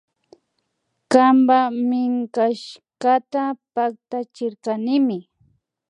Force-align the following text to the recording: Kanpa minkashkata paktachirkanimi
Kanpa 1.11 1.59
minkashkata 1.89 3.43
paktachirkanimi 3.73 5.17